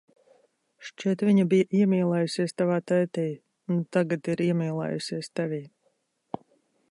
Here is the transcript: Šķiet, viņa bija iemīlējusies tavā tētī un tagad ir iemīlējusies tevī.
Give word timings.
Šķiet, 0.87 1.23
viņa 1.27 1.43
bija 1.51 1.67
iemīlējusies 1.79 2.57
tavā 2.61 2.79
tētī 2.93 3.27
un 3.75 3.85
tagad 3.97 4.29
ir 4.35 4.43
iemīlējusies 4.49 5.29
tevī. 5.41 5.63